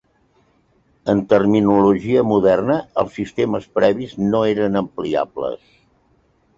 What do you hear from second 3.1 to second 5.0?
sistemes previs no eren